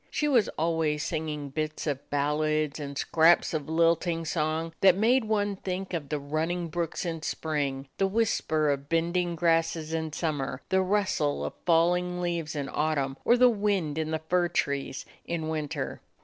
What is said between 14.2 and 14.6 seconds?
fir